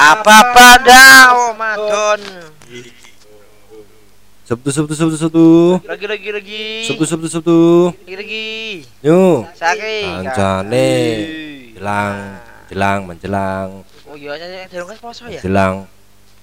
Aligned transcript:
Apa 0.00 0.56
pada 0.56 1.04
Ramadan? 1.28 2.20
Sabtu 4.48 4.68
Sabtu 4.72 4.94
Sabtu 4.96 5.16
Sabtu. 5.20 5.46
Lagi 5.84 6.06
lagi 6.08 6.28
lagi. 6.32 6.64
Sabtu 6.88 7.04
Sabtu 7.04 7.28
Sabtu. 7.28 7.58
Lagi 8.08 8.16
lagi. 8.16 8.48
Yo. 9.04 9.44
Saking. 9.52 10.24
Kancane 10.24 10.88
jelang 11.76 12.16
jelang 12.72 12.98
menjelang 13.04 13.68
Oh 14.08 14.16
iya 14.16 14.34
saya 14.40 14.66
durung 14.72 14.88
kas 14.90 14.98
poso 15.04 15.28
ya. 15.28 15.38
jelang 15.44 15.84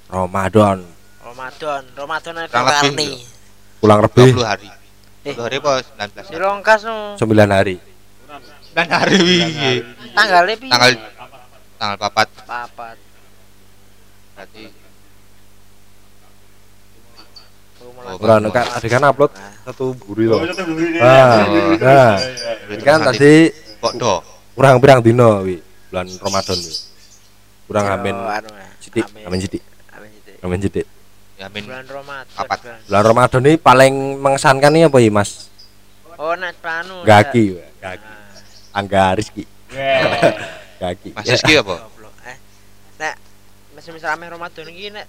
Ramadan. 0.08 0.86
Ramadan, 1.26 1.82
Ramadan 1.98 2.34
warni. 2.54 3.10
lho. 3.12 3.20
Pulang 3.82 4.00
lebih 4.06 4.38
20 4.38 4.46
hari. 4.46 4.70
Eh. 5.26 5.34
20 5.34 5.42
hari 5.44 5.56
apa 5.60 5.74
19 5.82 6.14
hari? 6.14 6.34
Durung 6.38 6.60
kas 6.62 6.82
no. 6.86 7.18
9 7.18 7.26
hari. 7.50 7.76
9 8.78 8.86
hari 8.86 9.16
piye? 9.18 9.72
Tanggalnya 10.14 10.56
piye? 10.62 10.72
Tanggal 10.72 10.92
tanggal 11.82 11.98
4 12.06 12.46
papat. 12.46 13.07
Berarti 14.38 14.64
Oh, 17.78 18.16
Ora 18.18 18.40
nek 18.40 18.54
tadi 18.54 18.88
kan 18.88 19.04
upload 19.04 19.32
satu 19.64 19.92
buri 19.94 20.26
loh. 20.26 20.40
Oh, 20.40 20.48
satu 20.48 20.64
buri. 20.66 20.96
Nah, 20.96 21.44
nah. 21.76 22.16
Ini 22.70 22.80
kan 22.80 23.04
tadi 23.04 23.52
kok 23.52 23.94
do. 23.96 24.16
kurang 24.54 24.80
pirang 24.80 25.00
dino 25.02 25.44
wi 25.44 25.60
bulan 25.90 26.08
Ramadan 26.16 26.58
wi. 26.58 26.74
Kurang 27.68 27.86
Yo, 27.86 27.94
amin 27.94 28.16
anu 28.16 28.50
ya. 28.50 28.68
sithik, 28.80 29.06
amin 29.20 29.40
sithik, 29.40 29.64
Amin 30.40 30.60
sithik. 30.62 30.86
amin. 30.88 31.38
Ya 31.38 31.48
min 31.50 31.64
Bulan 31.66 31.86
Ramadan. 31.86 32.32
Papat. 32.32 32.60
bulan- 32.88 33.06
Ramadan 33.06 33.42
ini 33.44 33.54
paling 33.60 33.94
mengesankan 34.18 34.72
ini 34.72 34.88
apa 34.88 34.98
ya 34.98 35.12
Mas? 35.12 35.52
Oh 36.16 36.32
nek 36.34 36.56
panu. 36.58 37.04
Gaki, 37.04 37.60
gaki. 37.78 38.08
Ah, 38.72 38.80
Angga 38.80 39.04
Rizki, 39.14 39.44
Weh. 39.70 40.02
gaki. 40.82 41.10
Mas 41.12 41.28
Rizky 41.28 41.60
apa? 41.60 41.76
Goblok. 43.88 43.96
Eh. 43.96 43.96
Nek 43.96 43.96
masih 43.96 43.96
misal 43.96 44.12
ame 44.12 44.26
Ramadan 44.28 44.68
iki 44.68 44.88
nek 44.92 45.06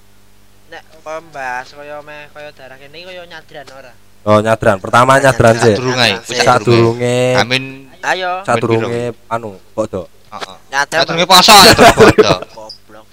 nek 0.68 0.82
kaya 1.02 1.18
mbahas 1.20 1.68
kaya 1.72 1.96
meh 2.00 2.22
kaya 2.30 2.50
darah 2.52 2.76
kene 2.76 2.98
kaya 3.00 3.22
nyadran 3.24 3.66
ora. 3.74 3.92
Oh 4.22 4.38
nyadran, 4.38 4.76
pertama 4.78 5.16
nyadran 5.16 5.54
sih. 5.56 5.74
Sadurunge, 5.74 6.10
Sadurunge. 6.26 7.18
Amin, 7.38 7.64
Ayo. 8.02 8.42
sadurunge 8.44 9.14
anu, 9.26 9.56
bodo. 9.72 10.04
heeh. 10.28 10.56
Nyadran. 10.68 11.00
Sadurunge 11.00 11.26
poso 11.26 11.54
poso. 11.54 12.34
Goblok. 12.58 13.06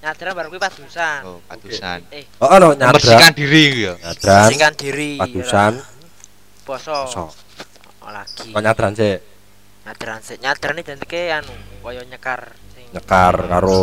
Nyadran 0.00 0.32
baru 0.32 0.48
kuwi 0.48 0.62
padusan. 0.62 1.20
Oh, 1.28 1.38
padusan. 1.44 1.98
Eh, 2.08 2.24
Oh 2.40 2.48
ono 2.48 2.72
nyadran, 2.72 2.96
Membersihkan 2.96 3.32
diri 3.36 3.64
ya. 3.84 3.92
nyadran, 4.00 4.42
bersihkan 4.48 4.72
diri. 4.74 5.10
padusan, 5.20 5.72
Poso. 6.64 6.96
poso. 7.04 7.24
Oh, 8.00 8.10
lagi. 8.10 8.48
Kok 8.48 8.62
nyadran 8.64 8.92
sih, 8.96 9.14
Nyadran 9.80 10.20
sik. 10.24 10.38
Nyadran 10.40 10.76
iki 10.76 10.88
identike 10.88 11.22
anu 11.34 11.52
kaya 11.80 12.00
nyekar 12.06 12.52
sing 12.72 12.84
nyekar 12.96 13.34
karo 13.44 13.80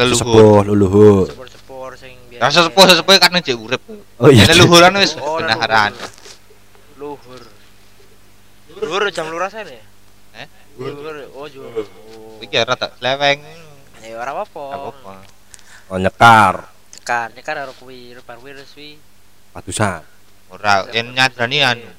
nyekar. 0.00 0.16
Leluhur. 0.16 0.16
sepuh 0.16 0.60
luluhur. 0.64 1.26
sepur-sepur 1.28 1.90
sing 2.00 2.16
biasa. 2.32 2.42
Rasa 2.42 2.58
sepuh-sepuh 2.72 3.14
kan 3.20 3.40
jek 3.44 3.56
urip. 3.56 3.82
Oh 4.16 4.28
iya. 4.32 4.48
Leluhuran 4.48 4.96
wis 4.96 5.12
Oh, 5.20 5.36
benaran. 5.38 5.92
Luhur. 6.96 7.42
Luhur 8.80 9.02
jam 9.12 9.28
luras 9.28 9.52
ya? 9.52 9.64
Eh? 9.66 10.46
Luhur. 10.80 11.14
Oh. 11.36 11.44
Oh. 11.44 12.40
Iki 12.40 12.56
ora 12.64 12.74
tak 12.76 12.96
sleweng. 12.96 13.44
Ya 14.00 14.16
ora 14.16 14.32
apa-apa. 14.32 14.64
Apa-apa. 14.72 15.14
Oh 15.90 15.98
nyekar, 15.98 16.70
Kan 17.02 17.34
nyekar 17.34 17.58
karo 17.58 17.74
kuwi, 17.76 18.14
bar 18.22 18.38
kuwi 18.38 18.54
wis 18.54 18.70
kuwi. 18.72 18.90
padusan. 19.50 20.00
Ora 20.54 20.86
yen 20.94 21.10
nyadrani 21.10 21.58
anu. 21.60 21.90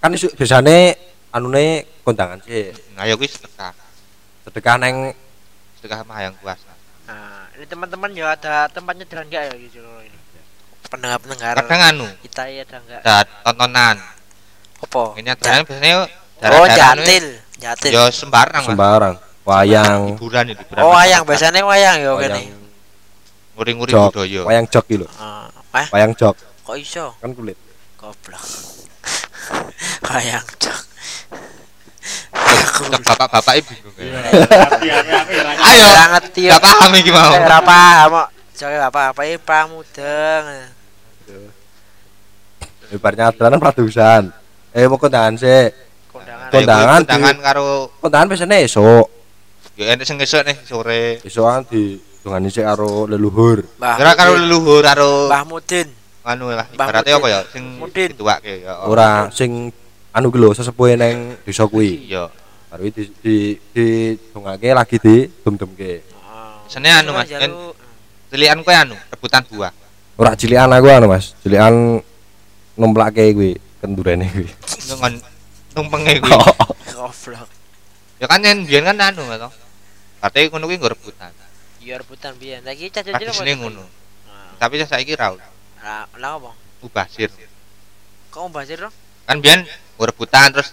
Kan 0.00 0.16
biasane 0.16 0.96
anune 1.30 1.84
kondangan 2.02 2.40
sih. 2.42 2.72
Ayo 2.96 3.20
kuwi 3.20 3.28
sedekah. 3.28 3.76
Sedekah 4.48 4.80
neng 4.80 5.12
Sedekah 5.78 6.02
mah 6.08 6.24
yang 6.24 6.34
kuasa. 6.40 6.72
Nah, 7.08 7.48
ini 7.56 7.64
teman-teman 7.64 8.10
ya 8.12 8.36
ada 8.36 8.68
tempatnya 8.68 9.02
nyedran 9.02 9.24
enggak 9.26 9.42
ya 9.48 9.54
gitu 9.58 9.78
loh 9.80 9.98
ini. 10.04 10.18
Pendengar-pendengar 10.88 11.54
Kadang 11.58 11.80
anu, 11.82 12.06
kita 12.20 12.42
ya 12.48 12.64
ada 12.64 12.76
enggak? 12.78 13.00
ada 13.00 13.32
tontonan. 13.42 13.96
Apa? 14.78 15.02
Ini 15.16 15.24
nyadrani 15.26 15.62
biasanya 15.64 15.96
Oh, 16.54 16.66
jatil. 16.68 17.24
Jatil. 17.58 17.90
Ya 17.90 18.02
sembarang 18.08 18.62
lah. 18.62 18.68
sembarang. 18.68 19.14
Wayang, 19.42 20.14
Hiburan 20.14 20.44
itu 20.52 20.60
hiburan. 20.60 20.80
Oh, 20.84 20.92
wayang 20.92 21.24
biasanya 21.24 21.64
wayang 21.64 21.96
ya 21.98 22.12
kene. 22.14 22.28
wayang 22.36 22.46
Nguri-nguri 23.56 23.90
jok, 23.90 24.10
budaya. 24.14 24.40
wayang 24.44 24.66
jok 24.68 24.84
gitu. 24.86 25.06
Ah, 25.18 25.48
eh 25.74 25.86
Wayang 25.90 26.12
jok 26.14 26.36
kok 26.38 26.76
iso? 26.76 27.16
kan 27.18 27.32
kulit. 27.32 27.56
Goblok. 27.96 28.44
wayang 30.06 30.44
cok. 30.60 30.78
Cok 32.48 33.02
bapak-bapak 33.04 33.54
ibu 33.58 33.70
bingung 33.74 33.96
ya. 33.98 34.20
Hati. 34.64 34.86
Ayo. 35.58 35.84
Ora 35.84 36.04
ngerti. 36.14 36.42
Gak 36.46 36.62
paham 36.62 36.90
iki 36.94 37.10
mau. 37.10 37.30
Eh, 37.30 37.40
Ora 37.40 37.58
paham 37.60 38.08
kok. 38.14 38.28
Joke 38.54 38.76
apa-apa 38.80 39.20
iki 39.24 39.38
pramudeng. 39.38 40.44
Ibaratnya 42.88 43.30
adalah 43.30 43.60
padusan. 43.60 44.32
Eh 44.72 44.84
mau 44.86 44.96
kondangan 44.96 45.36
sih. 45.36 45.68
Kondangan. 46.08 46.48
Kondangan. 46.48 47.00
Kondangan 47.04 47.36
karo 47.38 47.66
Kondangan 48.00 48.26
biasanya 48.28 48.56
esok. 48.60 49.06
ya 49.78 49.94
enek 49.94 50.02
sing 50.02 50.18
esuk 50.18 50.42
nih 50.42 50.56
sore. 50.66 51.22
Esokan 51.22 51.62
di 51.68 51.94
dongani 52.18 52.48
sik 52.48 52.66
karo 52.66 53.06
leluhur. 53.06 53.62
Kira 53.78 54.12
karo 54.14 54.34
leluhur 54.34 54.82
karo 54.82 55.30
Mbah 55.30 55.44
Mudin. 55.46 55.88
anu 56.28 56.52
lah 56.52 56.68
ibaratnya 56.68 57.16
apa 57.16 57.26
ya 57.30 57.40
sing 57.48 57.78
Mudin. 57.78 58.10
dituake 58.10 58.66
ya. 58.66 58.84
Ora 58.84 59.30
sing 59.30 59.70
anu 60.12 60.32
ki 60.32 60.38
lho 60.40 60.50
sesepuhe 60.56 60.96
neng 60.96 61.36
desa 61.44 61.68
kuwi. 61.68 62.08
Iya. 62.08 62.32
Baru 62.68 62.88
di 62.92 63.04
di 63.24 63.36
di 63.72 63.86
dongake 64.32 64.76
lagi 64.76 64.96
di 65.00 65.24
dum-dumke. 65.44 66.04
Oh. 66.20 66.68
Sene 66.68 66.92
anu, 66.92 67.16
Mas, 67.16 67.32
kan-. 67.32 67.72
Pilihan 68.28 68.60
kowe 68.60 68.76
anu 68.76 68.92
rebutan 69.08 69.40
buah. 69.48 69.72
Ora 70.20 70.36
cilikan 70.36 70.68
aku 70.68 70.88
anu 70.92 71.08
Mas, 71.08 71.32
cilikan 71.40 72.04
nomplake 72.76 73.32
kuwi 73.32 73.56
kendurene 73.80 74.28
kuwi. 74.28 74.52
Ngon 74.92 75.14
tumpenge 75.72 76.20
kuwi. 76.20 76.32
Goblok. 76.92 77.48
Ya 78.20 78.26
kan 78.28 78.44
yen 78.44 78.68
biyen 78.68 78.84
kan 78.84 79.00
anu 79.00 79.24
to. 79.24 79.48
Katanya 80.20 80.44
ngono 80.52 80.64
kuwi 80.68 80.76
nggo 80.76 80.92
rebutan. 80.92 81.32
Ya 81.80 81.96
rebutan 81.96 82.36
biyen. 82.36 82.60
Saiki 82.68 82.92
caca 82.92 83.16
Tapi 83.16 83.32
sini 83.32 83.56
ngono. 83.56 83.84
Tapi 84.60 84.84
saiki 84.84 85.16
ra 85.16 85.32
Lah, 85.78 86.04
apa? 86.36 86.52
mubasir. 86.82 87.30
Kok 88.30 88.50
mbasir 88.50 88.78
dong? 88.82 88.94
Kan 89.28 89.44
nggo 89.44 90.04
rebutan 90.08 90.48
terus 90.56 90.72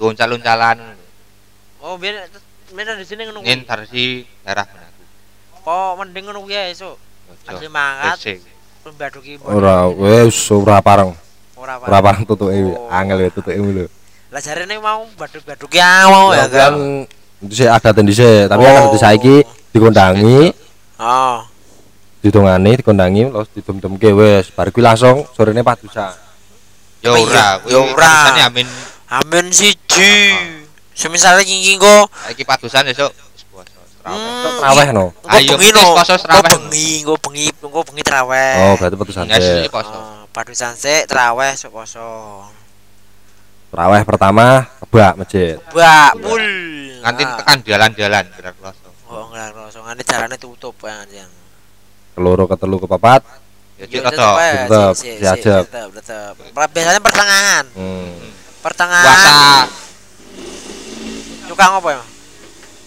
loncal-loncalan 0.00 0.80
ngono. 0.80 1.04
Oh, 1.84 2.00
biyen 2.00 2.16
biyen 2.72 2.96
di 2.96 3.04
sini 3.04 3.28
ngono. 3.28 3.44
Ngin 3.44 3.60
kuwi. 3.60 3.68
versi 3.68 4.04
daerah 4.40 4.64
mana 4.64 4.88
Kok 5.64 5.92
mending 6.00 6.24
ngono 6.24 6.40
kuwi 6.40 6.56
ae, 6.56 6.72
Sok. 6.72 6.96
Asli 7.44 7.68
mangkat, 7.68 8.16
Racing. 8.20 8.40
pembaduki 8.84 9.32
Ora 9.44 9.88
wis 9.92 10.36
ora 10.48 10.80
pareng. 10.80 11.12
ora 11.56 11.76
Ora 11.80 11.98
pareng 12.00 12.24
tutuke 12.24 12.52
Oh. 12.52 12.88
angel 12.88 13.20
ya 13.20 13.30
tutuke 13.32 13.56
lho. 13.56 13.84
Lah 14.32 14.40
jarene 14.40 14.80
mau 14.80 15.04
baduk-baduki 15.16 15.76
ah, 15.80 16.08
mau 16.08 16.32
ya 16.32 16.48
kan 16.48 17.04
dhisik 17.44 17.68
ada 17.68 17.92
dhisik, 18.00 18.48
tapi 18.48 18.60
kan 18.64 18.72
Oh. 18.72 18.80
nanti 18.88 18.98
saiki 19.00 19.36
dikondangi, 19.72 20.52
Oh. 21.00 21.44
didongani, 22.24 22.80
dikondangi 22.80 23.28
terus 23.28 23.48
didum-dumke 23.56 24.08
wis 24.16 24.48
bar 24.52 24.72
kuwi 24.72 24.84
langsung 24.84 25.28
sorene 25.36 25.60
padusan. 25.60 26.23
Ya 27.04 27.12
Tapi 27.12 27.20
ora, 27.20 27.48
ya- 27.68 27.84
ora. 27.84 28.14
Amin 28.48 28.64
Amin 29.06 29.46
siji. 29.52 30.32
Semisale 30.90 31.44
iki 31.44 31.76
kok 31.76 32.08
saiki 32.24 32.42
padusan 32.42 32.88
esuk. 32.88 33.12
Traweh. 34.00 34.86
Hmm, 34.88 34.92
no. 34.92 35.04
Engko 35.24 35.28
Ayo, 35.28 35.56
bengi 35.56 35.72
no. 35.72 35.92
poso 35.92 36.12
Engko 36.14 36.24
traweh. 36.24 36.48
bengi, 36.48 36.88
engko 37.00 37.14
bengi, 37.20 37.46
engko 37.50 37.80
bengi 37.84 38.02
traweh. 38.02 38.52
Oh, 38.58 38.74
berarti 38.76 38.96
padusan 38.96 39.24
Ya 39.26 39.36
sik. 39.36 39.68
poso. 39.68 40.00
Padusan 40.30 40.72
sik 40.74 41.04
traweh 41.04 41.52
sok 41.52 41.72
poso. 41.74 42.08
Traweh 43.68 44.00
pertama 44.04 44.64
kebak 44.80 45.12
masjid. 45.18 45.56
Bak 45.72 46.20
pul. 46.20 46.40
Nganti 47.00 47.22
Ah. 47.22 47.32
tekan 47.36 47.58
jalan-jalan 47.60 48.24
gerak 48.32 48.54
kloso. 48.56 48.88
Oh, 49.08 49.28
ngelar 49.28 49.52
rasa 49.52 49.80
ngene 49.82 50.02
jarane 50.02 50.36
tutup 50.38 50.76
ya 50.80 51.04
yang. 51.10 51.28
Keloro 52.14 52.44
ketelu 52.46 52.76
kepapat. 52.80 53.20
Ya 53.74 53.86
tetep, 53.90 54.34
sik, 54.94 54.94
sik, 54.94 55.14
diajak. 55.18 55.62
sik, 55.66 55.66
Tetep, 55.66 55.88
tetep. 55.98 56.32
Biasanya 56.70 57.02
pertengahan. 57.02 57.64
Hmm. 57.74 58.14
Pertengahan. 58.62 59.02
Puasa. 59.04 59.38
Tukang 61.44 61.70
apa 61.76 61.88
ya? 61.90 62.02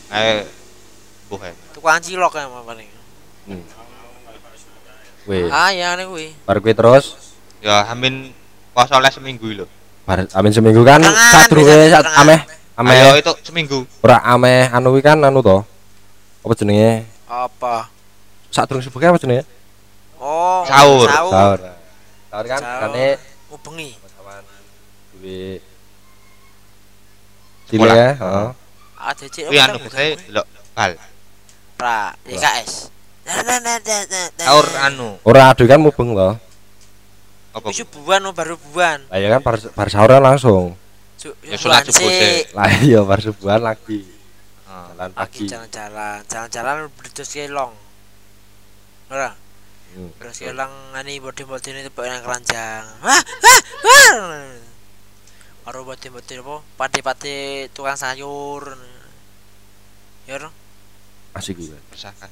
Eh 0.10 0.39
buh 1.28 1.42
eh. 1.44 1.54
Tukang 1.75 2.00
cilok 2.00 2.34
ya 2.34 2.48
Mas, 2.48 2.63
paling. 2.63 2.89
hmm. 3.45 3.63
Wih, 5.28 5.51
Ah, 5.51 5.75
ya 5.75 5.92
ngene 5.92 6.07
kuwi. 6.07 6.28
bar 6.48 6.63
kuwi 6.63 6.72
terus 6.72 7.19
Ya 7.60 7.83
amin 7.92 8.31
puasa 8.72 8.95
oleh 8.95 9.12
seminggu 9.12 9.44
lho. 9.51 9.68
bar 10.07 10.24
amin 10.31 10.51
seminggu 10.56 10.88
kan 10.88 11.04
pertengahan. 11.04 12.00
ameh 12.16 12.40
ameh 12.80 12.95
Ayo 12.95 13.19
itu 13.19 13.31
seminggu. 13.44 13.83
ora 14.00 14.24
ameh 14.24 14.72
anu 14.72 14.95
kan 15.04 15.19
anu 15.19 15.44
to. 15.44 15.68
Apa 16.42 16.54
jenenge? 16.56 17.04
Apa? 17.28 17.92
Subuh 18.56 18.72
ki 18.98 19.06
apa 19.06 19.19
jenenge? 19.19 19.44
Oh, 20.18 20.66
Sahur. 20.66 21.08
Sahur. 21.08 21.60
Sahur. 22.30 22.46
Kan 22.48 22.62
kane 22.62 23.08
Oh, 23.48 23.60
bengi. 23.62 23.96
teman 23.96 24.44
duwe 25.16 25.62
Cile 27.68 27.88
ya, 27.92 28.10
heeh. 28.16 28.50
Ah, 28.98 29.14
cecek. 29.14 29.44
Kuwi 29.48 29.60
anu 29.60 29.78
biasanya 29.80 30.10
delok 30.24 30.46
bal. 30.74 30.92
Pra, 31.78 32.00
YKS. 32.25 32.72
Nah. 33.28 34.24
Sahur 34.40 34.68
anu 34.81 35.19
Ora 35.22 35.52
aduh 35.52 35.68
kan 35.68 35.80
mubeng 35.80 36.16
loh. 36.16 36.40
apa 37.52 37.68
Isu 37.74 37.84
buan 37.90 38.22
oh, 38.24 38.31
baru 38.31 38.56
buan. 38.69 39.02
Lah 39.10 39.18
ya 39.18 39.28
kan 39.34 39.42
bar, 39.42 39.56
bar 39.74 39.88
sahur 39.90 40.12
langsung. 40.18 40.78
Su- 41.18 41.34
Ya, 41.42 41.58
sholat 41.58 41.84
subuh 41.90 42.06
sih. 42.08 42.46
Lah 42.54 42.69
iya 42.80 43.02
bar 43.02 43.18
subuhan 43.19 43.60
lagi. 43.60 44.06
Jalan 44.68 45.10
Lagi 45.14 45.18
pagi. 45.18 45.46
jalan-jalan, 45.46 46.18
jalan-jalan 46.25 46.75
berdus 46.94 47.30
kelong. 47.30 47.74
Ora, 49.10 49.34
Hmm. 49.95 50.12
terus 50.19 50.44
kelong 50.44 50.74
ani 50.94 51.18
bodi-bodi 51.18 51.72
ini 51.72 51.88
tebak 51.88 52.06
nang 52.12 52.22
keranjang. 52.22 52.84
Wah, 53.01 53.22
wah, 53.22 53.62
wah. 53.86 54.56
Karo 55.63 55.80
bodi-bodi 55.84 56.34
apa? 56.38 56.56
Pati-pati 56.75 57.36
tukang 57.72 57.95
sayur. 57.95 58.75
Ya, 60.28 60.36
Ron? 60.38 60.51
Asik 61.34 61.56
gue. 61.56 61.78
bersakat 61.94 62.28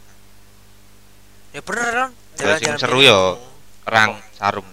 ya 1.55 1.63
bener 1.63 1.87
kan? 1.87 2.09
Ya, 2.35 2.59
sing 2.59 2.75
seru 2.75 2.99
ya. 2.99 3.39
perang 3.87 4.19
sarung 4.35 4.67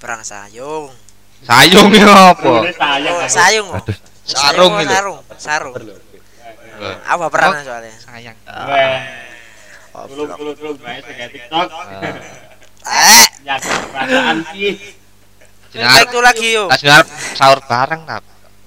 Perang 0.00 0.24
sayung. 0.24 0.88
sayung 1.44 1.92
ya 1.92 2.32
apa. 2.32 2.48
Oh, 2.48 2.64
sayung. 3.28 3.68
oh. 3.68 3.82
sarung 4.24 4.72
Sayung, 4.72 4.72
Sarung, 4.88 5.18
sarung. 5.36 5.74
Eh, 6.80 6.96
Apa 7.04 7.28
perang 7.28 7.60
soalnya? 7.60 7.92
sayang 8.00 8.36
Tulung 9.90 10.30
tulung 10.30 10.54
tulung 10.54 10.78
baik 10.78 11.02
kayak 11.04 11.30
TikTok. 11.30 11.66
Eh, 12.80 13.24
Ya 13.40 13.56
perasaan 13.56 14.36
sih. 14.52 14.72
Sinar, 15.70 16.02
itu 16.02 16.18
lagi 16.18 16.46
yo. 16.50 16.64
tak 16.66 16.78
sinar 16.78 17.02
sahur 17.32 17.58
bareng 17.62 18.02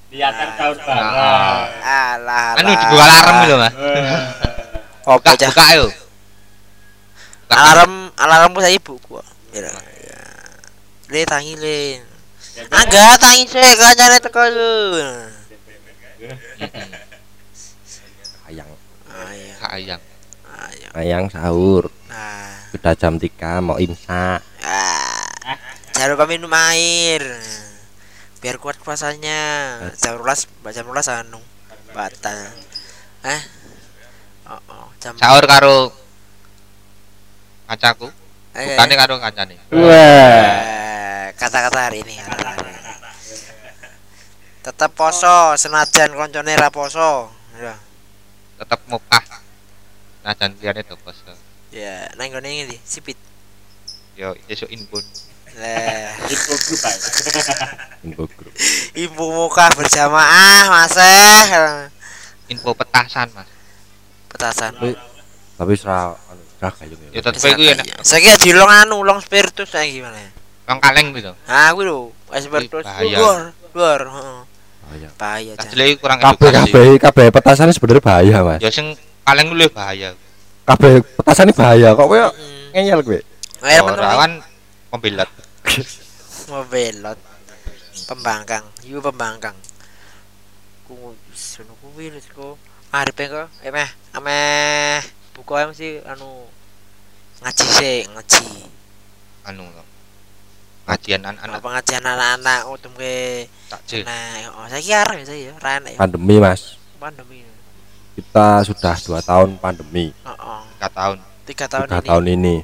Lihatkan 0.10 0.50
tahun 0.56 0.76
Nah. 0.78 0.86
bareng. 0.86 1.68
Alah. 1.84 2.48
anu 2.58 2.70
dibuka 2.72 3.04
alarm 3.04 3.36
gitu 3.42 3.56
mas 3.58 3.74
Oh, 5.04 5.18
buka 5.18 5.32
pecah. 5.36 5.50
buka 5.52 5.66
yuk 5.76 5.92
Buka. 7.44 7.54
alarm 7.54 7.94
alarmku 8.16 8.60
saya 8.60 8.74
ibuku 8.74 9.20
kok. 9.20 9.26
Ya. 9.52 9.68
Le 11.10 11.22
tangi 11.24 11.54
le. 11.56 12.02
Angga 12.70 13.18
tangi 13.18 13.44
sih 13.46 13.62
kancane 13.76 14.18
teko 14.20 14.42
lu. 14.48 14.74
Ayang. 18.46 18.70
Ayo, 19.14 19.50
sayang 19.60 20.00
ayo. 20.00 20.13
Ayang 20.94 21.26
sahur. 21.28 21.90
Nah, 22.06 22.70
Sudah 22.70 22.94
jam 22.94 23.18
3 23.18 23.30
mau 23.60 23.78
imsak. 23.78 24.42
ah. 24.62 25.22
Jangan 25.94 26.10
lupa 26.14 26.26
minum 26.26 26.50
air. 26.70 27.22
Biar 28.38 28.58
kuat 28.58 28.78
puasanya. 28.78 29.78
Jam 29.96 30.18
12, 30.18 30.50
jam 30.70 30.86
12 30.86 31.10
anu 31.10 31.42
batal. 31.94 32.50
Eh? 33.24 33.42
Oh, 34.44 34.60
oh, 34.68 34.88
jam 35.00 35.16
sahur 35.16 35.46
karo 35.48 35.88
kacaku 37.64 38.12
Eh, 38.54 38.76
bukannya 38.76 38.96
karo 39.00 39.14
kancane 39.18 39.56
Wah. 39.72 39.90
eh, 39.90 41.26
kata-kata 41.34 41.90
hari 41.90 42.04
ini. 42.06 42.20
Tetap 44.62 44.92
poso, 44.94 45.58
senajan 45.58 46.14
koncone 46.14 46.54
ra 46.54 46.70
poso. 46.70 47.32
Ya. 47.58 47.74
tetep 48.60 48.80
mukah 50.24 50.32
najan 50.40 50.52
liyane 50.58 50.82
do 50.82 50.96
bos 50.98 51.20
Ya, 51.70 52.06
nang 52.14 52.30
ngene 52.30 52.70
iki 52.70 52.78
sipit. 52.80 53.18
yo 54.14 54.32
esuk 54.46 54.70
inpun 54.70 55.02
Lah, 55.54 56.18
Itu 56.26 56.54
grup. 56.66 56.82
Info 58.04 58.24
grup. 58.28 58.54
ibu 58.96 59.26
muka 59.32 59.70
berjamaah, 59.72 60.66
Mas. 60.68 60.98
eh. 60.98 61.90
info 62.48 62.74
petasan 62.74 63.30
mas 63.32 63.46
Petasan. 64.28 64.74
Tapi 64.74 64.98
tapi 65.54 65.74
serah 65.76 66.18
serah 66.58 66.74
gayung 66.74 66.98
ya 67.04 67.10
ya. 67.12 67.22
tetep 67.22 67.42
iku 67.54 67.62
ya 67.64 67.74
Saya 68.02 68.34
kira 68.36 68.58
long 68.58 68.72
anu, 68.72 68.98
long 69.02 69.20
spiritus 69.20 69.70
saya 69.70 69.86
gimana 69.86 70.18
ya? 70.18 70.30
kang 70.64 70.80
kaleng 70.80 71.14
gitu 71.14 71.34
Nah, 71.44 71.70
aku 71.70 71.82
lho, 71.84 72.00
spiritus 72.32 72.86
luar, 73.14 73.54
luar, 73.74 74.02
heeh. 74.10 74.40
Bahaya. 74.84 75.10
Bahaya 75.16 75.54
jelek 75.60 75.98
kurang 75.98 76.18
Kabeh 76.18 76.50
kabeh 76.52 76.88
kabeh 76.98 77.26
petasan 77.30 77.70
sebenarnya 77.70 78.02
bahaya, 78.02 78.38
Mas. 78.42 78.60
ya 78.60 78.70
sing 78.70 78.98
kaleng 79.24 79.48
dulu 79.52 79.66
bahaya. 79.72 80.16
Kabeh 80.64 81.04
petasan 81.20 81.52
ini 81.52 81.58
bahaya 81.58 81.90
kok 81.96 82.08
kowe 82.08 82.20
Heeh. 82.20 82.72
ngeyel 82.76 83.02
kowe. 83.04 83.20
Teman-teman. 83.64 84.20
kan 84.20 84.32
pembelat. 84.92 85.30
Mau 86.52 86.64
belot 86.68 87.20
pembangkang. 88.08 88.64
Yu 88.84 89.00
pembangkang. 89.00 89.56
Ku 90.88 91.16
sono 91.32 91.76
kuwi 91.80 92.12
wis 92.12 92.28
ku 92.32 92.56
arep 92.92 93.16
kok. 93.16 93.48
Eh 93.64 93.72
meh 93.72 93.90
ameh 94.16 95.00
buku 95.36 95.52
em 95.60 95.72
sih 95.72 96.04
anu 96.04 96.48
ngaji 97.44 97.66
sih 97.68 97.98
ngaji. 98.12 98.44
Anu 99.48 99.68
lho. 99.68 99.84
ngajian 100.84 101.24
anak-anak 101.24 101.60
pengajian 101.64 102.04
anak-anak 102.04 102.60
utum 102.68 102.92
ke 103.00 103.48
takjil. 103.72 104.04
nah 104.04 104.52
oh 104.60 104.68
saya 104.68 104.84
kira 104.84 105.16
ya 105.16 105.24
saya 105.24 105.52
rene 105.56 105.96
Pandemi, 105.96 106.36
Mas. 106.44 106.76
pandemi 107.00 107.48
Kita 108.14 108.62
sudah 108.62 108.96
dua 109.00 109.20
tahun 109.20 109.58
pandemi. 109.58 110.14
oh, 110.22 110.30
oh. 110.30 110.62
tiga 110.72 110.90
tahun 110.90 111.18
tiga 111.44 111.66
tahun 111.66 111.86
Tiga 111.88 111.98
ini 111.98 112.08
tahun 112.08 112.26
ini 112.32 112.56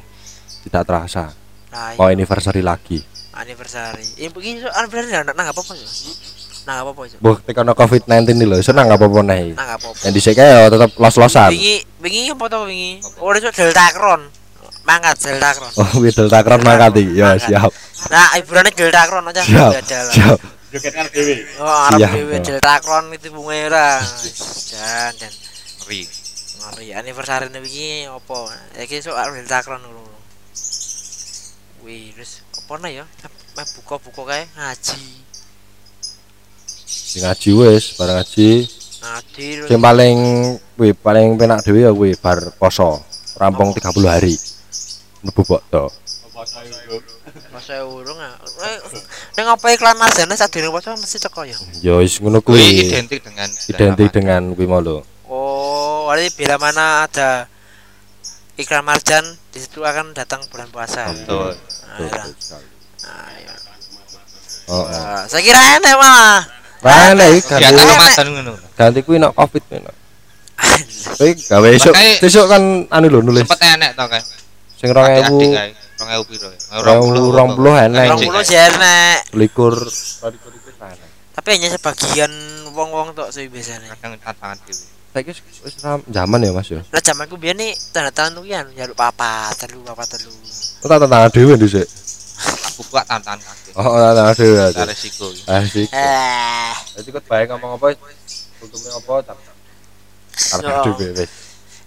tidak 0.63 0.83
terasa. 0.83 1.23
nah, 1.67 1.91
Mau 1.95 2.07
anniversary 2.07 2.61
lagi. 2.61 3.01
anniversary 3.31 4.03
ini 4.15 4.27
begini 4.27 4.57
so 4.59 4.69
anniversary 4.69 5.15
nang 5.15 5.31
nang 5.31 5.47
apa 5.47 5.57
apa 5.57 5.73
sih 5.73 5.87
nang 6.65 6.83
apa 6.83 6.91
apa 6.91 7.01
sih 7.07 7.17
Buh, 7.17 7.39
tekan 7.39 7.65
COVID-19 7.65 8.11
ini 8.29 8.43
lho, 8.43 8.59
senang 8.59 8.85
apa 8.87 8.99
apa 8.99 9.19
nih. 9.23 9.55
nang 9.55 9.69
apa 9.71 9.85
apa 9.85 9.99
Yang 10.03 10.13
dhisik 10.13 10.35
ya 10.35 10.67
tetep 10.67 10.91
los-losan. 10.93 11.49
wingi 11.49 11.75
wingi 11.97 12.21
apa 12.29 12.45
to 12.45 12.59
wingi 12.63 12.91
oh 13.17 13.31
itu 13.31 13.47
delta 13.49 13.85
kron 13.89 14.21
mangkat 14.83 15.15
delta 15.17 15.49
kron 15.55 15.71
Oh, 15.73 15.91
wis 15.99 16.13
delta 16.13 16.39
kron 16.41 16.59
mangkat 16.61 16.99
iki. 16.99 17.15
Ya, 17.15 17.33
siap. 17.37 17.71
Nah, 18.07 18.31
hiburannya 18.33 18.71
Delta 18.71 19.01
Kron 19.05 19.23
aja. 19.25 19.43
Siap. 19.43 19.71
Siap. 20.09 20.39
Joget 20.69 20.93
kan 20.93 21.09
dewe. 21.09 21.35
Oh, 21.57 21.65
Arab 21.65 21.97
Siap. 21.97 22.11
dewe 22.13 22.35
Delta 22.45 22.75
Kron 22.77 23.09
itu 23.09 23.33
bunga 23.33 23.55
ora. 23.65 23.89
Jan 24.69 25.13
dan 25.17 25.33
ngeri 25.81 26.05
ngeri 26.59 26.87
anniversary 26.93 27.49
nih 27.49 27.61
begini 27.63 28.05
opo? 28.13 28.45
Ya 28.77 28.85
ki 28.85 29.01
soal 29.01 29.33
Delta 29.33 29.65
Kron 29.65 29.81
dulu. 29.81 30.05
Wih, 31.81 32.13
terus 32.13 32.45
apa 32.53 32.73
nih 32.85 33.01
ya? 33.01 33.05
Meh 33.57 33.65
buka-buka 33.81 34.21
kayak 34.29 34.45
ngaji. 34.53 35.01
Sing 36.85 37.25
ngaji 37.25 37.49
wis, 37.57 37.97
bareng 37.97 38.21
ngaji. 38.21 38.49
Ngaji 39.01 39.47
terus. 39.57 39.69
Sing 39.73 39.79
paling 39.81 40.17
kuwi 40.77 40.93
paling 40.93 41.33
penak 41.33 41.65
dhewe 41.65 41.81
ya 41.81 41.91
kuwi 41.95 42.13
bar 42.13 42.37
poso. 42.61 43.01
Rampung 43.41 43.73
30 43.73 44.05
hari. 44.05 44.37
Mlebu 45.25 45.41
kok 45.49 45.63
to. 45.73 45.85
Masa 47.49 47.81
urung 47.83 48.17
ah. 48.17 48.35
Eh, 48.39 48.77
Ning 49.37 49.45
apa 49.47 49.65
iklan 49.73 49.97
Marzana 49.97 50.33
sadurunge 50.33 50.73
poso 50.73 50.93
mesti 50.93 51.17
teko 51.17 51.41
ya. 51.45 51.57
Ya 51.81 51.93
wis 51.97 52.17
ngono 52.19 52.39
kuwi 52.39 52.59
kuwi. 52.59 52.89
identik 52.89 53.19
dengan 53.23 53.47
Identik 53.49 54.09
dengan 54.13 54.41
kuwi 54.53 54.67
mau 54.67 54.81
lho. 54.81 55.01
Oh, 55.29 56.09
berarti 56.09 56.33
bila 56.33 56.57
mana 56.57 57.05
ada 57.05 57.45
iklan 58.57 58.81
Marjan 58.83 59.23
di 59.53 59.59
situ 59.61 59.85
akan 59.85 60.11
datang 60.11 60.41
bulan 60.49 60.67
puasa. 60.73 61.05
betul 61.09 61.53
Nah, 61.53 61.97
Betul, 61.97 62.09
ya. 62.09 62.23
betul 62.25 62.33
sekali. 62.41 62.67
Nah, 63.05 63.31
ya. 63.39 63.53
Oh, 64.69 64.73
oh. 64.73 64.85
Ah, 64.85 65.23
saya 65.25 65.41
kira 65.41 65.61
enak 65.81 65.95
malah. 65.97 66.41
Rene 66.79 67.25
iki 67.35 67.51
ya 67.59 67.75
ganti 67.75 67.83
Ramadan 67.83 68.25
ngono 68.39 68.53
ganti 68.79 68.99
kuwi 69.03 69.17
nok 69.19 69.35
Covid 69.35 69.63
nok. 69.83 69.95
Kuwi 71.19 71.31
gawe 71.35 71.67
esuk. 71.75 71.93
Esuk 72.23 72.45
kan 72.47 72.63
anu 72.87 73.05
lho 73.11 73.19
nulis 73.19 73.43
sempet 73.43 73.59
enek 73.67 73.91
to 73.99 74.05
kan 74.07 74.23
sing 74.79 74.89
adik 74.95 75.27
2000 75.27 75.59
kae 75.59 75.71
2000 76.09 76.25
piro 76.25 76.47
ya 76.49 76.59
20 76.81 77.37
20 77.37 77.85
enek. 77.85 78.05
Rong 78.09 78.21
puluh 78.25 78.41
sih 78.41 78.57
enak. 78.57 79.17
likur 79.37 79.75
Tapi 81.29 81.47
hanya 81.55 81.69
sebagian 81.71 82.31
wong-wong 82.73 83.13
tok 83.15 83.29
sih 83.31 83.47
biasanya. 83.47 83.93
kadang 83.95 84.17
tantangan 84.19 84.57
dhewe 84.65 84.85
Saiki 85.09 85.33
wis 85.65 85.73
zaman 86.05 86.37
ya 86.45 86.53
Mas 86.53 86.69
ya. 86.69 86.85
Lah 86.93 87.01
zamanku 87.01 87.33
biyen 87.33 87.57
nih 87.57 87.73
tanda 87.89 88.13
tangan 88.13 88.37
kuwi 88.37 88.53
anu 88.53 88.69
njaluk 88.77 88.93
papa, 88.93 89.49
telu 89.57 89.81
papa 89.81 90.05
telu. 90.05 90.29
Kok 90.81 90.85
tak 90.85 91.09
tangan 91.09 91.29
dhewe 91.33 91.53
dhisik. 91.57 91.87
aku 92.39 92.85
buka 92.87 93.01
tantangan 93.09 93.41
kaki 93.41 93.69
Oh, 93.73 93.89
tangan 94.13 94.33
dhewe. 94.37 94.57
Ada 94.61 94.69
aja. 94.69 94.83
resiko 94.85 95.33
Asik. 95.49 95.89
Eh, 95.89 96.73
Jadi 97.01 97.09
kok 97.09 97.23
bae 97.25 97.43
ngomong 97.49 97.81
apa 97.81 97.97
tutupe 98.61 98.89
apa 98.93 99.13
Yo. 100.61 100.93
dhewe 100.93 101.05
wis. 101.25 101.31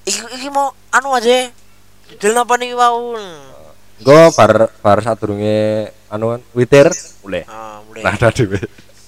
iki 0.02 0.18
iki 0.34 0.48
mau 0.50 0.74
anu 0.90 1.14
aja. 1.14 1.46
Didel 2.10 2.34
napa 2.34 2.58
niki 2.58 2.74
wau? 2.74 3.14
Engko 4.02 4.34
bar 4.34 4.52
bar 4.82 4.98
sadurunge 4.98 5.86
anu 6.10 6.34
kan 6.34 6.42
witir 6.58 6.90
mulai. 7.22 7.46
Ah, 7.46 7.78
mulai. 7.86 8.02
Nah, 8.02 8.18
ada 8.18 8.34
dhewe. 8.34 8.58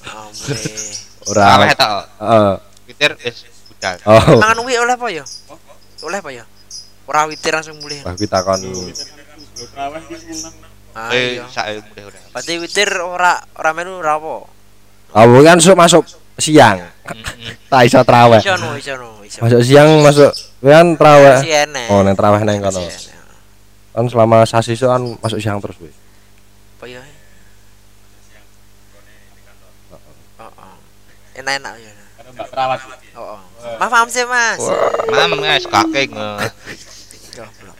Ah, 0.06 0.30
mulai. 0.30 0.70
Ora. 1.34 1.44
Aweh 1.58 1.68
tok 1.74 2.02
Heeh. 2.22 2.52
Peter 2.86 3.10
wis 3.18 3.36
budal 3.66 3.96
Oh. 4.06 4.38
Mangan 4.38 4.62
kuwi 4.62 4.78
oleh 4.78 4.94
apa 4.94 5.06
ya? 5.10 5.24
Oleh 6.06 6.18
apa 6.22 6.30
ya? 6.30 6.44
Ora 7.10 7.26
witir 7.26 7.50
langsung 7.50 7.74
mulai. 7.82 8.06
Wah, 8.06 8.14
kita 8.14 8.38
kon 8.46 8.62
Belum 8.62 8.86
raweh 9.74 10.00
iki 10.06 10.14
seneng. 10.30 10.54
Ah, 10.94 11.10
eh 11.10 11.42
iya. 11.42 11.50
sak 11.50 11.66
mulai 11.90 12.04
udah 12.06 12.22
Berarti 12.30 12.52
witir 12.62 12.90
ora 13.02 13.42
ora 13.58 13.70
melu 13.74 13.98
ora 13.98 14.14
apa? 14.14 14.34
Aku 15.14 15.42
kan 15.42 15.58
sok 15.58 15.74
masuk 15.74 16.04
siang 16.38 16.78
tak 17.70 17.86
iso 17.86 17.98
traweh 18.02 18.42
Iso 18.42 18.54
no, 18.58 18.74
iso 18.74 18.94
no, 18.98 19.22
iso. 19.22 19.38
masuk 19.42 19.60
siang 19.62 20.02
masuk 20.02 20.30
kan 20.62 20.86
traweh 20.98 21.38
oh 21.90 22.02
neng 22.06 22.14
traweh 22.14 22.42
neng 22.46 22.62
kono. 22.62 22.82
Kan 23.94 24.04
selama 24.10 24.42
sasi 24.42 24.74
itu 24.74 24.90
kan 24.90 25.02
masuk 25.22 25.38
siang 25.38 25.62
terus 25.62 25.78
weh 25.78 25.94
Apa 26.82 26.90
ya? 26.90 27.02
Oh, 30.42 30.44
oh. 30.44 30.76
Enak-enak 31.38 31.74
ya. 31.80 31.92
Mbak 32.34 32.48
Perawat. 32.52 32.78
Oh, 33.16 33.38
oh. 33.38 33.40
Maaf, 33.80 33.88
maaf 33.94 34.08
sih, 34.12 34.26
Mas. 34.28 34.60
Kakek 35.64 36.12
nge. 36.12 36.28
Goblok. 37.38 37.78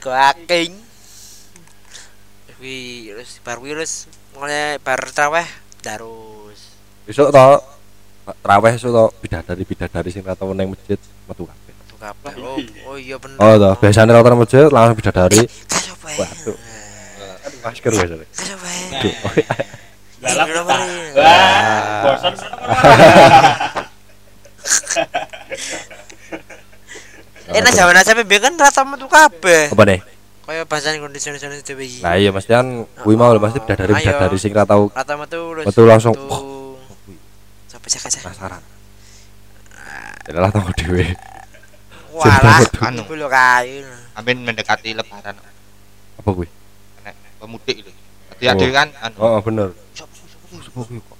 Goaking. 0.00 0.72
Wi, 2.62 3.12
terus 3.12 3.42
bar 3.44 3.60
wi 3.60 3.76
terus 3.76 4.08
mulai 4.38 4.78
bar 4.78 5.02
traweh 5.10 5.46
terus. 5.82 6.78
besok 7.08 7.32
toh 7.32 7.58
traweh 8.44 8.76
esuk 8.76 8.92
toh 8.92 9.08
bidadari 9.24 9.64
bidadari 9.64 10.10
sing 10.12 10.20
tau 10.20 10.52
neng 10.52 10.76
masjid 10.76 11.00
metu 11.24 11.48
Tuh 11.98 12.06
kabeh. 12.06 12.32
Oh, 12.38 12.58
oh 12.86 12.96
iya 12.96 13.18
bener. 13.18 13.34
oh 13.42 13.54
toh 13.58 13.74
biasanya 13.82 14.14
rata 14.14 14.28
nang 14.30 14.38
masjid 14.38 14.70
langsung 14.70 14.94
bidadari 14.94 15.42
Kasih 15.66 15.92
apa? 15.98 16.08
Waduh. 16.14 16.56
masker 17.58 17.90
apa? 17.90 18.22
Aduh, 18.22 19.14
oh, 19.26 19.32
iya. 19.34 19.50
Galap 20.18 20.46
Iya, 20.46 20.62
iya. 20.62 21.12
Wah, 21.18 22.22
bosan. 22.22 22.34
Eh, 27.48 27.60
nah 27.64 27.72
zaman 27.72 27.96
aja 27.96 28.12
kan 28.12 28.52
rata 28.54 28.82
metu 28.84 29.08
kabeh. 29.08 29.72
apa 29.72 29.82
nih 29.88 30.00
Kaya 30.44 30.64
bahasa 30.64 30.92
kondisi 30.96 31.28
kondisi 31.28 31.60
dhewe 31.60 31.84
iki. 31.84 32.00
nah 32.00 32.16
iya 32.16 32.32
mesti 32.32 32.52
kan 32.52 32.66
kuwi 33.04 33.16
mau 33.16 33.32
lho 33.36 33.40
pasti 33.40 33.60
Ayo. 33.60 33.64
bidadari 33.68 34.36
sing 34.40 34.52
ra 34.56 34.64
tau 34.64 34.88
Rata 34.88 35.12
metu. 35.16 35.60
Metu 35.60 35.82
langsung. 35.84 36.14
Sampai 37.68 37.88
aja. 37.90 38.20
penasaran 38.22 38.62
ya 40.28 40.40
lah 40.40 40.52
tau 40.52 40.68
dhewe 40.76 41.04
Walah, 42.18 42.58
Anu. 42.82 43.02
iku 43.06 43.14
lho 43.14 43.28
kae. 43.30 43.86
Amin 44.18 44.36
mendekati 44.42 44.90
lebaran. 44.94 45.36
apa 46.18 46.28
kuwi 46.34 46.48
Nek 47.06 47.14
pemudik 47.38 47.76
lho. 47.86 47.92
Dadi 48.38 48.44
ade 48.50 48.66
kan 48.74 48.88
anu. 48.98 49.16
oh 49.22 49.38
bener 49.42 49.70
Sopo 49.94 50.82
kuwi 50.86 50.98
kok 51.02 51.18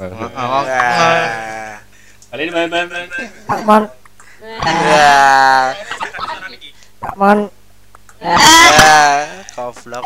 Heeh, 0.00 0.16
wong. 0.16 0.64
Ah. 0.64 1.76
Kali 2.32 2.42
ini 2.48 2.52
main-main. 2.54 2.86
main. 2.88 3.84
Ya. 4.72 5.74
Man, 7.18 7.38
Ya, 8.20 9.24
goblok. 9.56 10.04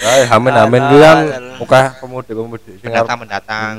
Ya, 0.00 0.10
amin 0.32 0.54
amin 0.56 0.84
kan 1.00 1.18
muka 1.60 1.80
pemudik 2.00 2.32
pemudik 2.36 2.74
Pendatang 2.80 3.18
mendatang. 3.20 3.74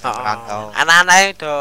Merantau. 0.00 0.62
Anak-anak 0.72 1.18
itu 1.36 1.54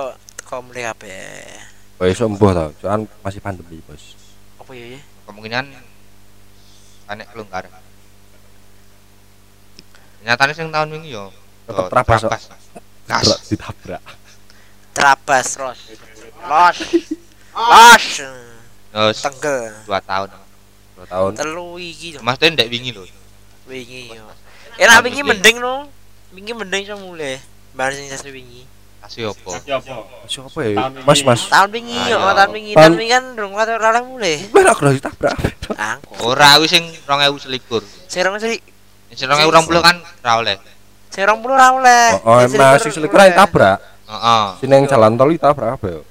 mulai 0.64 0.84
kabeh. 0.92 1.69
Oh 2.00 2.08
iso 2.08 2.24
embuh 2.26 2.56
to 2.56 2.66
soalnya 2.80 3.12
masih 3.22 3.44
pandemi 3.44 3.84
bos 3.84 4.16
Apa 4.60 4.72
ya 4.72 4.96
ya? 4.96 5.02
Kemungkinan 5.28 5.66
anek 7.10 7.26
kelonggaran. 7.34 7.74
Nyatane 10.22 10.54
sing 10.54 10.70
tahun 10.70 10.94
wingi 10.94 11.16
yo 11.16 11.34
Tetep 11.70 11.86
trabas, 11.90 12.22
kok. 12.26 12.32
Gas. 12.34 12.46
Tabrak, 13.06 13.40
ditabrak 13.50 14.04
Trabas 14.94 15.48
los. 15.58 15.80
Los. 16.46 16.78
Los. 17.54 18.06
Terus 18.90 19.18
Tenggel. 19.22 19.74
2 19.86 20.02
tahun. 20.02 20.30
dua 20.98 21.06
tahun 21.06 21.32
Telu 21.38 21.78
iki 21.78 22.18
lho. 22.18 22.20
Maksudnya 22.26 22.58
ndek 22.58 22.70
wingi 22.74 22.92
lho. 22.94 23.06
Wingi 23.70 24.18
yo. 24.18 24.26
Enak 24.82 25.06
wingi 25.06 25.22
mending 25.22 25.58
no. 25.62 25.90
Wingi 26.34 26.54
mending 26.58 26.82
iso 26.90 26.98
mulai. 26.98 27.38
Bar 27.78 27.94
sing 27.94 28.10
sasi 28.10 28.34
wingi. 28.34 28.66
Kasih 29.10 29.24
opo? 29.28 29.50
Kasih 29.52 29.74
apa? 29.74 30.06
siapa 30.24 30.60
ya 30.62 30.86
mas 31.02 31.20
mas 31.26 31.42
Tahun 31.50 31.70
wingi 31.72 31.98
yo, 32.06 32.16
Ayo. 32.16 32.30
tahun 32.32 32.52
wingi, 32.54 32.72
Tahun- 32.72 32.94
wingi 32.94 33.10
kan 33.10 33.24
rong 33.34 33.54
kata 33.54 33.72
ora 33.76 34.00
mulai. 34.00 34.38
Berak 34.48 34.78
udah 34.78 34.94
ditabrak 34.94 35.34
Angko. 35.72 36.14
Ora 36.28 36.50
kuwi 36.56 36.70
sing 36.70 36.84
2021. 37.04 37.82
Sing 38.06 38.22
rong 38.22 38.38
seli 38.38 38.62
Sing 39.10 39.26
2020 39.26 39.66
kan 39.80 39.98
ora 39.98 40.34
oleh. 40.38 40.56
sing 41.10 41.26
rong 41.26 41.42
puluh 41.42 41.58
ora 41.58 41.74
oleh. 41.74 42.06
oh 42.22 42.38
Sing 42.40 42.54
emang 42.54 42.78
selikur 42.78 42.86
si 42.86 42.90
selikur 42.94 43.18
tabrak 43.34 43.78
Heeh. 44.06 44.44
sini 44.58 44.74
yang 44.76 44.86
jalan 44.86 45.12
tol 45.16 45.30
itu 45.30 45.42
tabrak 45.42 45.70
apa 45.74 45.86
ya 45.90 46.02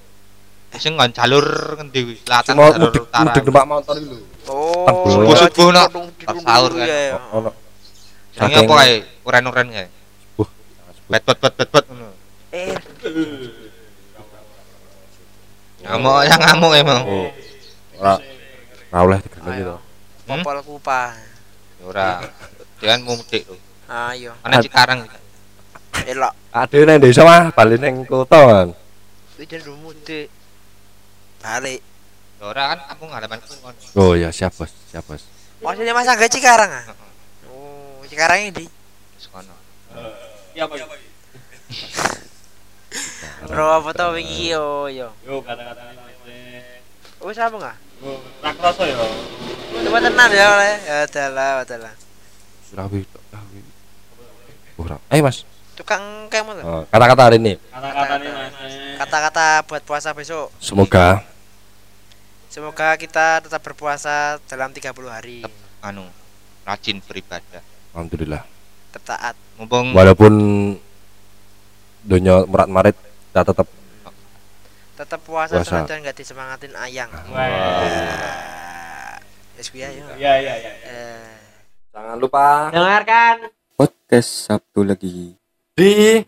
Sing 0.74 0.92
ngon 0.92 1.10
jalur 1.12 1.46
ngendi 1.74 1.98
kuwi? 2.02 2.16
Selatan 2.20 2.52
mau 2.52 2.66
jalur 2.68 2.82
mudik 2.84 3.02
utara. 3.04 3.22
mudik 3.24 3.42
numpak 3.44 3.64
motor 3.64 3.94
itu 3.96 4.18
Oh. 4.48 4.88
Subuh-subuh, 5.04 5.76
Pas 6.24 6.40
sahur 6.40 6.72
kan. 6.72 6.82
iya, 6.82 6.98
iya. 7.06 7.16
ono 7.30 7.52
Jenenge 8.32 8.56
apa 8.58 8.74
kae? 8.76 8.94
Uren-uren 9.22 9.66
kae. 9.68 9.86
Wah. 10.34 10.48
Bet 11.06 11.22
bet 11.22 11.38
bet 11.38 11.52
bet 11.52 11.68
bet 11.68 11.84
ngono. 11.84 12.07
Eh, 12.48 12.72
Ngamuk 15.78 16.16
yang 16.26 16.40
ngamuk 16.40 16.72
emang. 16.74 17.00
oh 17.06 17.28
ora 17.98 18.14
ora 18.90 18.98
oleh 19.04 19.18
digendeng 19.20 19.56
itu 19.58 19.76
Hmm? 20.28 20.44
popol 20.44 20.60
kupa. 20.60 21.16
Ora. 21.80 22.20
Dia 22.78 22.92
kan 22.92 23.00
mudik 23.00 23.48
lho. 23.48 23.56
Ayo, 23.88 24.36
Ana 24.42 24.60
Cikarang. 24.60 25.08
elok. 26.04 26.32
ada 26.50 26.76
neng 26.78 27.00
desa 27.00 27.22
mah 27.22 27.48
balik 27.50 27.80
neng 27.80 28.04
kota 28.04 28.36
kan 28.38 28.68
Iki 29.34 29.56
jan 29.56 29.72
mudik. 29.78 30.28
Balik. 31.38 31.80
Ya 32.38 32.44
Ora 32.44 32.62
kan 32.70 32.78
kampung 32.86 33.10
halamanku 33.10 33.50
kon. 33.58 33.74
oh 33.96 34.12
ya 34.14 34.28
siap 34.28 34.52
bos 34.52 34.70
siap 34.88 35.02
bos 35.04 35.22
Maksudnya 35.58 35.90
Mas 35.90 36.06
Angga 36.06 36.28
Cikarang 36.28 36.70
ah? 36.70 36.84
Oh, 37.50 37.98
Cikarang 38.04 38.46
ini. 38.46 38.68
Sekono. 39.16 39.54
Iya 40.54 40.64
apa? 40.64 40.74
Bro, 43.46 43.66
apa 43.70 43.90
tau 43.94 44.18
wingi 44.18 44.50
yo 44.50 44.90
yo. 44.90 45.14
Yo, 45.22 45.38
kata-kata 45.46 45.94
ini. 46.26 46.58
Wis 47.22 47.38
apa 47.38 47.54
enggak? 47.54 47.76
Yo, 48.02 48.18
rak 48.42 48.56
rasa 48.58 48.82
yo. 48.82 49.06
Coba 49.86 49.98
tenan 50.02 50.30
ya 50.34 50.46
oleh. 50.58 50.74
Ya 50.82 50.96
adalah, 51.06 51.62
adalah. 51.62 51.94
rawi 52.68 53.00
rawi 53.32 53.60
ora 54.76 55.00
eh 55.08 55.24
mas 55.24 55.48
Tukang 55.72 56.28
kemo 56.28 56.52
tuh. 56.58 56.64
Oh, 56.66 56.82
kata-kata 56.90 57.22
hari 57.30 57.38
ini 57.38 57.54
Kata-kata 57.70 58.14
ini 58.18 58.28
Mas. 58.28 58.54
Kata-kata 58.98 59.46
buat 59.64 59.82
puasa 59.86 60.10
besok. 60.10 60.50
semoga 60.58 61.22
Semoga 62.50 62.98
kita 62.98 63.40
tetap 63.40 63.62
berpuasa 63.62 64.42
dalam 64.50 64.74
30 64.74 64.90
hari. 65.06 65.46
Anu 65.80 66.04
rajin 66.66 66.98
beribadah. 67.00 67.62
alhamdulillah 67.94 68.42
Tertaat. 68.92 69.38
Mumpung 69.56 69.94
walaupun 69.94 70.34
dunia 72.04 72.42
merat 72.44 72.68
marit 72.68 72.96
kita 73.28 73.42
tetap 73.44 73.68
Tetap 74.98 75.20
puasa, 75.22 75.62
Puasa. 75.62 75.86
senajan 75.86 76.02
nggak 76.02 76.16
disemangatin 76.18 76.74
ayang. 76.74 77.06
Wah. 77.30 77.46
Yes, 79.54 79.70
ya. 79.70 79.94
Iya, 79.94 80.32
iya, 80.42 80.54
iya. 80.58 80.72
Eh, 80.82 81.34
jangan 81.94 82.18
lupa 82.18 82.66
dengarkan 82.74 83.46
podcast 83.78 84.50
Sabtu 84.50 84.82
lagi 84.82 85.38
di 85.78 86.18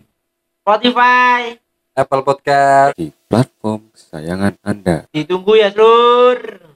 Spotify. 0.63 1.59
Apple 1.91 2.23
Podcast 2.23 2.95
di 2.95 3.11
platform 3.27 3.91
kesayangan 3.91 4.55
Anda. 4.63 5.11
Ditunggu 5.11 5.59
ya, 5.59 5.75
Lur. 5.75 6.70